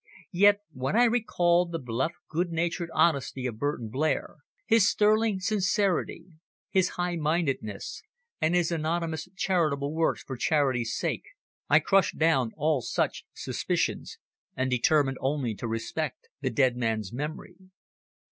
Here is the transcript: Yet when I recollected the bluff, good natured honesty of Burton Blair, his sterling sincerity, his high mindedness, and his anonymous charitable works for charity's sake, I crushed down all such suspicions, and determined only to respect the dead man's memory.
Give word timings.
Yet 0.31 0.61
when 0.71 0.95
I 0.95 1.05
recollected 1.05 1.73
the 1.73 1.77
bluff, 1.77 2.13
good 2.27 2.49
natured 2.51 2.89
honesty 2.91 3.45
of 3.45 3.59
Burton 3.59 3.89
Blair, 3.89 4.37
his 4.65 4.89
sterling 4.89 5.39
sincerity, 5.39 6.25
his 6.71 6.89
high 6.97 7.17
mindedness, 7.17 8.01
and 8.41 8.55
his 8.55 8.71
anonymous 8.71 9.29
charitable 9.37 9.93
works 9.93 10.23
for 10.23 10.37
charity's 10.37 10.95
sake, 10.97 11.25
I 11.69 11.81
crushed 11.81 12.17
down 12.17 12.49
all 12.57 12.81
such 12.81 13.25
suspicions, 13.35 14.17
and 14.57 14.71
determined 14.71 15.17
only 15.21 15.53
to 15.53 15.67
respect 15.67 16.29
the 16.41 16.49
dead 16.49 16.75
man's 16.77 17.13
memory. 17.13 17.57